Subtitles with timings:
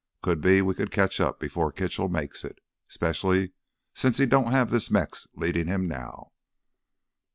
[0.23, 3.51] Could be we could catch up before Kitchell makes it—'specially
[3.93, 6.31] since he don't have this Mex leadin' him now."